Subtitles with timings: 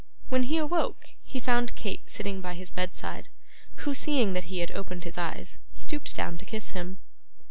[0.29, 3.29] When he awoke, he found Kate sitting by his bedside,
[3.85, 6.97] who, seeing that he had opened his eyes, stooped down to kiss him.